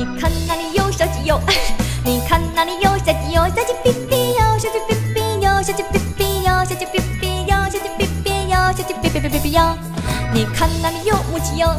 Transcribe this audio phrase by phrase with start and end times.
[0.00, 1.38] 你看那里有小鸡哟，
[2.06, 9.76] 你看那里有小鸡哟，小鸡哔哔哟，小鸡哔哔哟，小鸡哔哔哟，小鸡哔哔哟，小鸡哔哔哟，小鸡哔哔哔哔哔哟。
[10.32, 11.76] 你看那里有母鸡哟，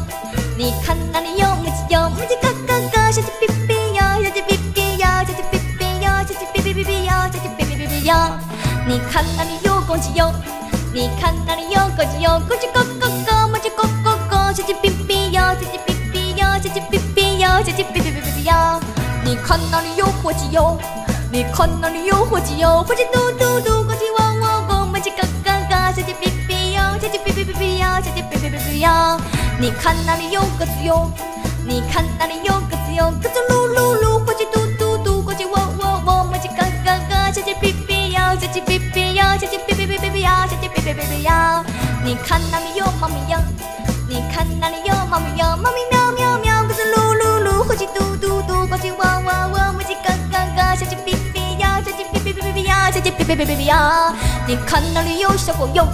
[0.55, 8.37] 你看那里有母鸡哟，母鸡咯咯咯，小鸡哔哔哟，小鸡哔哔哟，小鸡哔哔哟，小鸡哔哔哔哔哟，小鸡哔哔哔哔哟。
[8.85, 10.31] 你看那里有公鸡哟，
[10.93, 15.90] 你看那里有公鸡哟，公鸡咯咯咯，母鸡咯咯咯，小鸡哔哔哟，小鸡
[19.31, 20.77] 你看那里有火鸡哟，
[21.31, 29.17] 你看那里有火鸡哟，火鸡嘟嘟嘟，公鸡汪汪汪，母鸡咯咯咯，小鸡哔哔哟，小鸡哔哔哔哔哟，小鸡哔哔哔哔哟。
[29.57, 31.09] 你看那里有鸽子哟，
[31.65, 41.63] 你看那里有鸽子哟，鸽子噜噜噜，火鸡嘟嘟嘟，公鸡汪汪汪，母鸡咯咯咯，小鸡哔哔哟，小鸡哔哔哟，小鸡哔哔哔哔哔哟，小鸡哔哔哔哔哟。
[42.03, 43.39] 你看那里有猫咪哟，
[44.09, 45.90] 你看那里有猫咪哟，猫咪
[48.81, 53.75] 鸡汪汪汪，母鸡咯咯咯，小鸡哔哔哟，小鸡哔哔哔哔哔哟，小鸡哔哔哔哔哔哟。
[54.47, 55.87] 你看那里有小狗哟，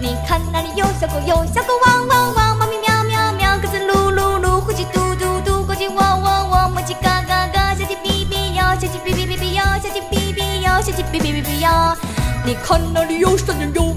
[0.00, 11.96] 你看那里有小狗哟，小狗汪汪汪，猫咪喵喵喵，鸽子噜噜噜，火鸡嘟嘟嘟，公鸡汪汪汪，母鸡嘎嘎嘎，小鸡哔哔哟，小鸡哔哔哔哔哟，小鸡哔哔哟，小鸡哔哔哔哔哟。
[12.44, 13.96] 你看那里有山羊哟，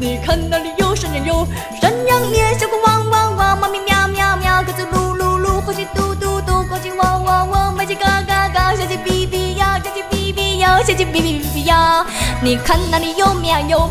[0.00, 1.46] 你看那里有山羊哟，
[1.80, 3.78] 山羊咩，小狗汪汪汪，猫咪
[10.88, 12.02] 小鸡哔哔哔哔呀。
[12.40, 13.90] 你看那里有绵羊哟，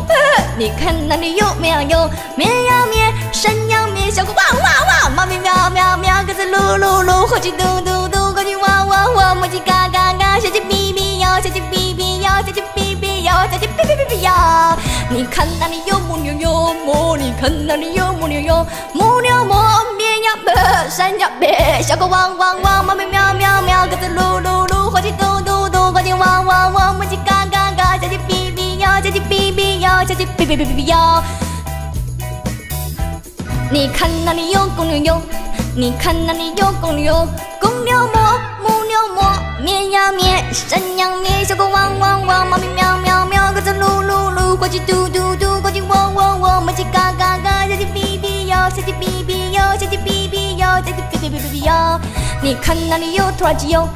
[0.58, 14.76] 你看那里有绵羊哟，绵羊咩，山羊咩，小狗汪汪汪，猫咪喵喵喵，鸽子噜噜噜，火鸡嘟嘟嘟，公鸡汪汪汪，母鸡嘎嘎嘎，小鸡哔哔哟，小鸡哔哔哟，小鸡哔哔哟，小鸡哔哔哔哔哟。
[15.08, 19.54] 你看那里有母牛哟，母，你看那里有母牛哟，母牛么，
[19.96, 26.37] 绵羊咩，山羊咩，小狗汪汪汪，猫咪喵喵喵，鸽子噜噜噜，火鸡嘟嘟嘟，公鸡汪
[30.48, 31.22] 哔哔哔哔哔哟。
[33.70, 35.20] 你看那里有公牛哟，
[35.76, 37.28] 你看那里有公牛哟，
[37.60, 52.00] 公牛么，母牛么，绵羊咩，山羊咩，小狗汪汪汪，猫咪喵喵喵，鸽子噜噜噜，火鸡嘟嘟嘟，公鸡喔喔喔，母鸡嘎嘎嘎，小鸡哔哔哟，小鸡哔哔哟，小鸡哔哔哟，小鸡哔哔哔哔哔哟。
[52.40, 53.86] 你看那里有拖拉机哟，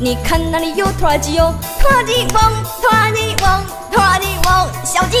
[0.00, 1.52] 你看那里有拖拉机哟，
[1.82, 2.40] 拖拉机嗡，
[2.80, 5.18] 拖拉机嗡，拖拉机嗡，小鸡。